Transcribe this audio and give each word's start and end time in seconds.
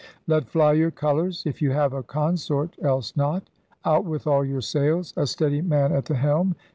*Let 0.25 0.49
fly 0.49 0.73
your 0.73 0.89
colours!' 0.89 1.43
(if 1.45 1.61
you 1.61 1.69
have 1.73 1.93
a 1.93 2.01
consort— 2.01 2.73
else 2.81 3.15
not). 3.15 3.51
'Out 3.85 4.03
with 4.03 4.25
all 4.25 4.43
your 4.43 4.61
sails! 4.61 5.13
A 5.15 5.27
steadie 5.27 5.61
man 5.61 5.91
at 5.93 6.05
the 6.05 6.15
helm! 6.15 6.55